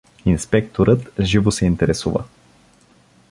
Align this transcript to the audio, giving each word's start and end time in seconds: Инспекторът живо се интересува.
Инспекторът 0.25 1.13
живо 1.19 1.51
се 1.51 1.65
интересува. 1.65 2.23